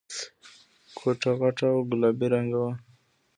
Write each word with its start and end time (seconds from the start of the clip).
کوټه 0.97 1.31
غټه 1.39 1.67
او 1.73 1.79
گلابي 1.89 2.27
رنګه 2.33 2.59
وه. 2.63 2.71